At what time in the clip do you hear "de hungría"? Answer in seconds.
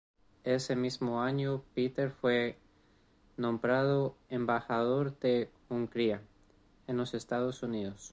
5.19-6.23